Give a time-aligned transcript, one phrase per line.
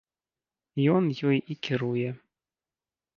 [0.95, 2.09] Ён ёй і кіруе.